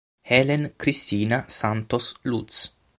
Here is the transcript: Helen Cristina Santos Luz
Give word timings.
Helen 0.25 0.73
Cristina 0.79 1.45
Santos 1.47 2.15
Luz 2.23 2.73